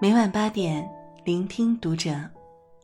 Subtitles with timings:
[0.00, 0.88] 每晚八点，
[1.24, 2.14] 聆听读者。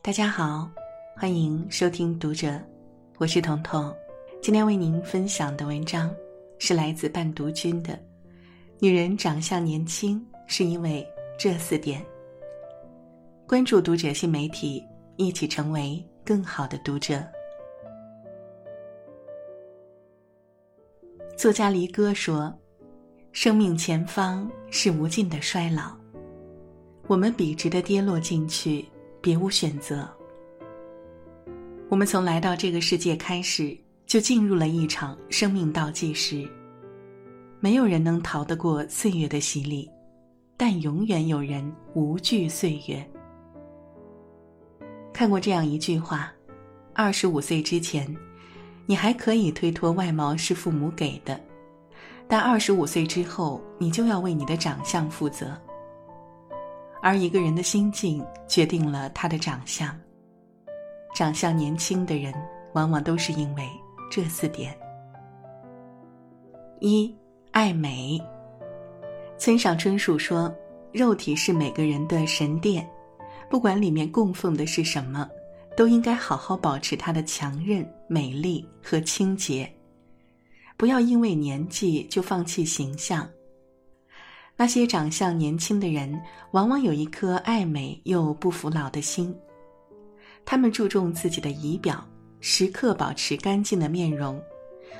[0.01, 0.69] 大家好，
[1.15, 2.61] 欢迎收听读者，
[3.17, 3.89] 我是彤彤。
[4.41, 6.13] 今天为您分享的文章
[6.59, 7.93] 是来自半读君的
[8.79, 11.07] 《女人长相年轻是因为
[11.39, 12.01] 这四点》。
[13.47, 14.83] 关注读者新媒体，
[15.15, 17.23] 一起成为更好的读者。
[21.37, 22.53] 作家离歌说
[23.31, 25.95] ：“生命前方是无尽的衰老。”
[27.07, 28.83] 我们笔直的跌落进去，
[29.21, 30.09] 别无选择。
[31.87, 36.49] 我们从来到这个世界开始，就进入了一场生命倒计时。
[37.59, 39.87] 没有人能逃得过岁月的洗礼，
[40.57, 43.07] 但永远有人无惧岁月。
[45.13, 46.33] 看过这样一句话：
[46.93, 48.13] 二十五岁之前，
[48.87, 51.39] 你还可以推脱外貌是父母给的，
[52.27, 55.55] 但二十五岁之后，你就要为你的长相负责。
[57.05, 59.95] 而一个人的心境决定了他的长相。
[61.13, 62.33] 长相年轻的人，
[62.73, 63.69] 往往都是因为
[64.09, 64.75] 这四点：
[66.79, 67.15] 一、
[67.51, 68.19] 爱美。
[69.37, 70.51] 村上春树说
[70.91, 72.89] ：“肉体是每个人的神殿，
[73.51, 75.29] 不管里面供奉的是什么，
[75.77, 79.71] 都应该好好保持它的强韧、美丽和清洁，
[80.75, 83.29] 不要因为年纪就放弃形象。”
[84.57, 86.17] 那些长相年轻的人，
[86.51, 89.35] 往往有一颗爱美又不服老的心。
[90.45, 92.01] 他们注重自己的仪表，
[92.39, 94.41] 时刻保持干净的面容，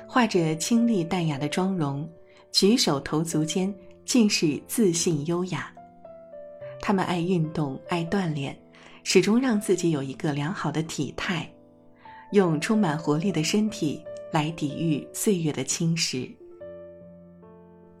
[0.06, 2.06] 画着清丽淡雅的妆容，
[2.52, 5.72] 举手投足间尽是自信优雅。
[6.80, 8.54] 他们爱运动，爱锻炼，
[9.04, 11.50] 始终让自己有一个良好的体态，
[12.32, 16.30] 用充满活力的身体来抵御岁月的侵蚀。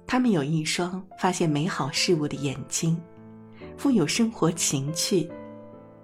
[0.06, 2.96] 他们有一双发现美好事物的眼睛，
[3.76, 5.28] 富有生活情趣，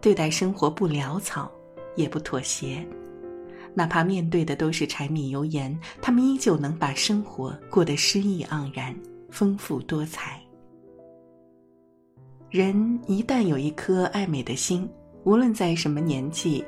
[0.01, 1.51] 对待生活不潦草，
[1.95, 2.85] 也不妥协，
[3.75, 8.95] 哪怕面对的都是柴米油盐，他们依旧能把生活过得诗意盎然、
[9.31, 10.41] 丰富多彩。
[12.51, 14.87] 人一旦有一颗爱美的心，
[15.25, 16.63] 无论在什么年纪，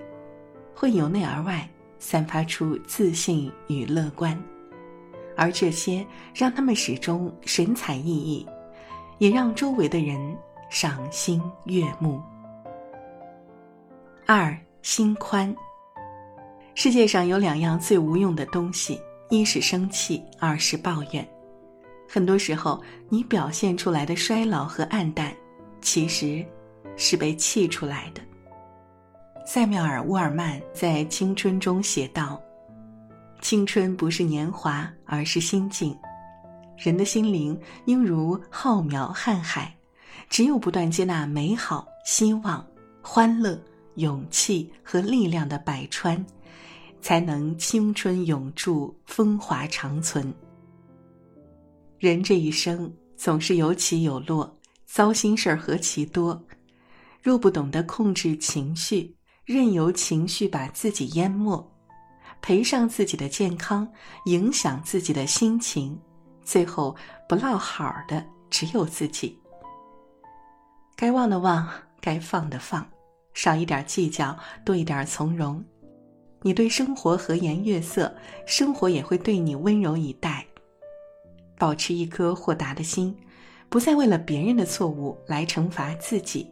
[0.73, 4.41] 会由内而外散发出自信与乐观。
[5.37, 8.47] 而这些让他们始终神采奕奕，
[9.19, 10.37] 也让周围的人
[10.71, 12.21] 赏心悦目。
[14.27, 15.55] 二心宽。
[16.75, 19.01] 世界上有两样最无用的东西：
[19.31, 21.27] 一是生气，二是抱怨。
[22.09, 25.35] 很多时候，你表现出来的衰老和暗淡，
[25.81, 26.45] 其实
[26.97, 28.21] 是被气出来的。
[29.47, 32.41] 塞缪尔·沃尔曼在《青春》中写道。
[33.45, 35.95] 青春不是年华，而是心境。
[36.79, 39.77] 人的心灵应如浩渺瀚海，
[40.31, 42.67] 只有不断接纳美好、希望、
[43.03, 43.63] 欢乐、
[43.97, 46.25] 勇气和力量的百川，
[47.03, 50.33] 才能青春永驻，风华长存。
[51.99, 56.43] 人这一生总是有起有落，糟心事儿何其多。
[57.23, 61.63] 若不懂得控制情绪，任由情绪把自己淹没。
[62.45, 63.89] 赔上自己的健康，
[64.27, 65.99] 影响自己的心情，
[66.43, 66.95] 最后
[67.27, 69.41] 不落好的只有自己。
[70.95, 71.67] 该忘的忘，
[72.03, 72.87] 该放的放，
[73.33, 75.65] 少一点计较，多一点从容。
[76.43, 78.15] 你对生活和颜悦色，
[78.47, 80.47] 生活也会对你温柔以待。
[81.57, 83.17] 保持一颗豁达的心，
[83.71, 86.47] 不再为了别人的错误来惩罚自己。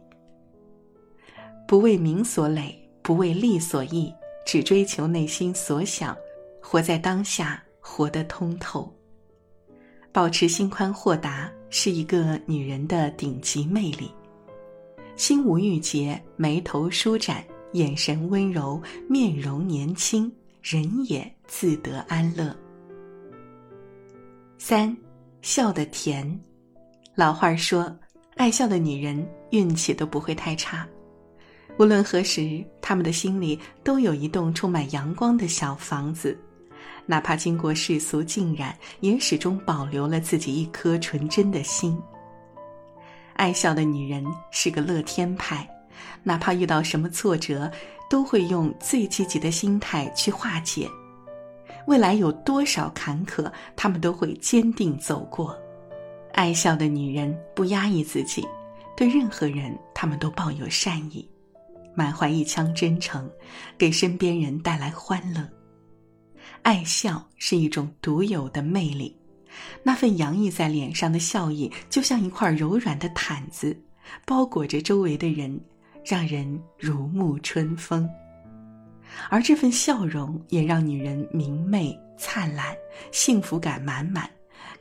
[1.67, 4.11] 不为名所累，不为利所役。
[4.45, 6.15] 只追求内心所想，
[6.61, 8.91] 活在当下，活得通透。
[10.11, 14.11] 保持心宽豁达是一个女人的顶级魅力。
[15.15, 17.43] 心无郁结，眉头舒展，
[17.73, 20.31] 眼神温柔，面容年轻，
[20.61, 22.55] 人也自得安乐。
[24.57, 24.95] 三，
[25.41, 26.39] 笑得甜。
[27.15, 27.95] 老话说，
[28.35, 30.87] 爱笑的女人运气都不会太差。
[31.77, 36.37] 无论何时，他们的心里都有一栋充满阳光的小房子，
[37.05, 41.99] 哪怕经过世俗浸染，也始终保留了自己一颗纯真的心。
[43.33, 45.67] 爱笑的女人是个乐天派，
[46.21, 47.69] 哪怕遇到什么挫折，
[48.07, 50.87] 都会用最积极的心态去化解。
[51.87, 55.57] 未来有多少坎坷，他们都会坚定走过。
[56.33, 58.47] 爱笑的女人不压抑自己，
[58.95, 61.27] 对任何人，他们都抱有善意。
[61.95, 63.29] 满怀一腔真诚，
[63.77, 65.47] 给身边人带来欢乐。
[66.61, 69.15] 爱笑是一种独有的魅力，
[69.83, 73.77] 那份洋溢在脸上的笑意，就像一块柔软的毯子，
[74.25, 75.59] 包裹着周围的人，
[76.05, 78.09] 让人如沐春风。
[79.29, 82.75] 而这份笑容也让女人明媚灿烂，
[83.11, 84.29] 幸福感满满，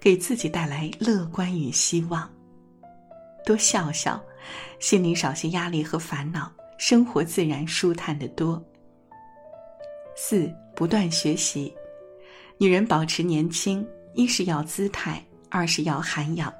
[0.00, 2.30] 给自己带来乐观与希望。
[3.44, 4.22] 多笑笑，
[4.78, 6.50] 心里少些压力和烦恼，
[6.84, 8.60] 生活自然舒坦得多。
[10.16, 11.72] 四不断学习，
[12.58, 16.52] 女人保持年轻，一是要姿态，二是要涵养。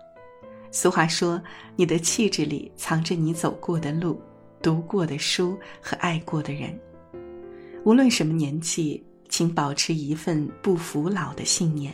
[0.71, 1.43] 俗话说
[1.75, 4.23] ：“你的气质里藏着你走过的路、
[4.63, 6.79] 读过的书和爱过的人。”
[7.85, 11.93] 无论什么年纪，请保持一份不服老的信念，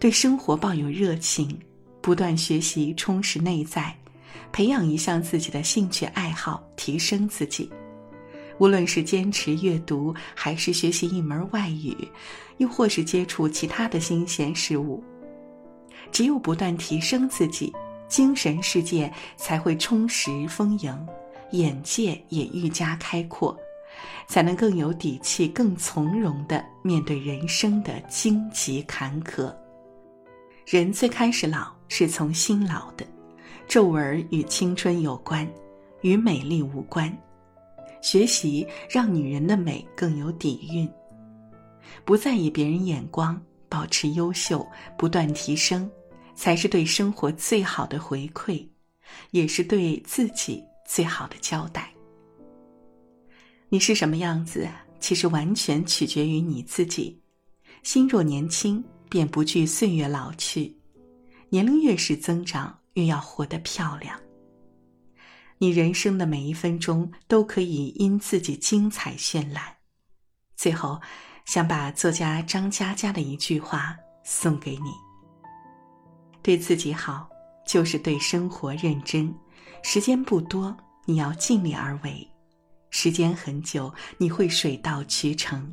[0.00, 1.56] 对生活抱有热情，
[2.00, 3.96] 不断学习充实内在，
[4.56, 7.70] 培养一项自己的兴趣爱好，提升自己。
[8.56, 11.94] 无论是坚持阅读，还是学习一门外语，
[12.56, 15.04] 又或是接触其他的新鲜事物，
[16.10, 17.70] 只有不断提升自己，
[18.08, 21.06] 精神世界才会充实丰盈，
[21.50, 23.54] 眼界也愈加开阔。
[24.26, 29.54] 才能更有底气、更从容的面对人生的荆棘坎坷。
[30.64, 33.06] 人最开始老是从心老的，
[33.68, 35.46] 皱纹与青春有关，
[36.02, 37.14] 与美丽无关。
[38.00, 40.88] 学习让女人的美更有底蕴，
[42.04, 44.64] 不在意别人眼光，保持优秀，
[44.96, 45.90] 不断提升，
[46.34, 48.64] 才是对生活最好的回馈，
[49.32, 51.92] 也是对自己最好的交代。
[53.68, 54.68] 你是什么样子，
[55.00, 57.20] 其实完全取决于你自己。
[57.82, 60.72] 心若年轻，便不惧岁月老去。
[61.48, 64.18] 年龄越是增长，越要活得漂亮。
[65.58, 69.62] 你人生的每一分钟都可以因自己精彩绚烂。
[70.56, 70.98] 最后，
[71.44, 73.94] 想把作家张嘉佳的一句话
[74.24, 74.90] 送给你：
[76.42, 77.28] 对自己好，
[77.66, 79.32] 就是对生活认真。
[79.82, 82.26] 时间不多，你要尽力而为。
[82.90, 85.70] 时间很久，你会水到渠成。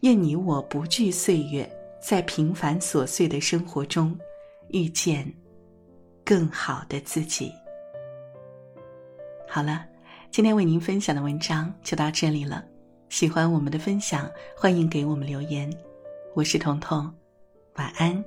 [0.00, 1.70] 愿你我不惧岁月，
[2.02, 4.18] 在平凡琐碎的生活中，
[4.70, 5.32] 遇见
[6.24, 7.52] 更好的自己。
[9.48, 9.84] 好了，
[10.30, 12.64] 今天为您分享的文章就到这里了。
[13.08, 15.70] 喜欢我们的分享，欢迎给我们留言。
[16.34, 17.12] 我是彤彤，
[17.74, 18.24] 晚安。